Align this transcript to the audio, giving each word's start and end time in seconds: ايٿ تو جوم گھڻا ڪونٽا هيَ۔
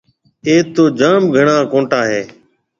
ايٿ 0.47 0.65
تو 0.75 0.83
جوم 0.99 1.21
گھڻا 1.35 1.57
ڪونٽا 1.71 1.99
هيَ۔ 2.09 2.21